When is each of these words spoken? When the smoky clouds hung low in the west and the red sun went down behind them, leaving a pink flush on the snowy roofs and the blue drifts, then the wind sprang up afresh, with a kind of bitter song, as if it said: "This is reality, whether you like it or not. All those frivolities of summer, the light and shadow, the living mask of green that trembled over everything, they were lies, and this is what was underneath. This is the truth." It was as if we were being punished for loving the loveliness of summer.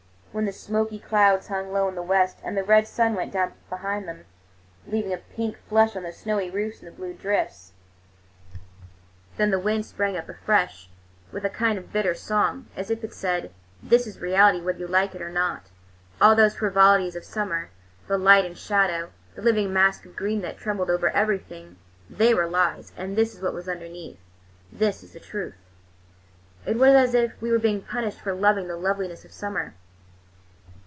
When 0.33 0.45
the 0.45 0.53
smoky 0.53 0.97
clouds 0.97 1.47
hung 1.49 1.73
low 1.73 1.89
in 1.89 1.95
the 1.95 2.01
west 2.01 2.37
and 2.41 2.55
the 2.57 2.63
red 2.63 2.87
sun 2.87 3.15
went 3.15 3.33
down 3.33 3.51
behind 3.69 4.07
them, 4.07 4.23
leaving 4.87 5.11
a 5.11 5.17
pink 5.17 5.57
flush 5.67 5.93
on 5.93 6.03
the 6.03 6.13
snowy 6.13 6.49
roofs 6.49 6.79
and 6.79 6.87
the 6.87 6.95
blue 6.95 7.13
drifts, 7.13 7.73
then 9.35 9.51
the 9.51 9.59
wind 9.59 9.85
sprang 9.85 10.15
up 10.15 10.29
afresh, 10.29 10.89
with 11.33 11.43
a 11.43 11.49
kind 11.49 11.77
of 11.77 11.91
bitter 11.91 12.15
song, 12.15 12.67
as 12.77 12.89
if 12.89 13.03
it 13.03 13.13
said: 13.13 13.51
"This 13.83 14.07
is 14.07 14.21
reality, 14.21 14.61
whether 14.61 14.79
you 14.79 14.87
like 14.87 15.13
it 15.13 15.21
or 15.21 15.29
not. 15.29 15.63
All 16.21 16.33
those 16.33 16.55
frivolities 16.55 17.17
of 17.17 17.25
summer, 17.25 17.69
the 18.07 18.17
light 18.17 18.45
and 18.45 18.57
shadow, 18.57 19.09
the 19.35 19.41
living 19.41 19.73
mask 19.73 20.05
of 20.05 20.15
green 20.15 20.39
that 20.43 20.57
trembled 20.57 20.89
over 20.89 21.09
everything, 21.09 21.75
they 22.09 22.33
were 22.33 22.47
lies, 22.47 22.93
and 22.95 23.17
this 23.17 23.35
is 23.35 23.41
what 23.41 23.53
was 23.53 23.67
underneath. 23.67 24.17
This 24.71 25.03
is 25.03 25.11
the 25.11 25.19
truth." 25.19 25.57
It 26.65 26.77
was 26.77 26.93
as 26.95 27.13
if 27.13 27.33
we 27.41 27.51
were 27.51 27.59
being 27.59 27.81
punished 27.81 28.21
for 28.21 28.31
loving 28.33 28.69
the 28.69 28.77
loveliness 28.77 29.25
of 29.25 29.33
summer. 29.33 29.73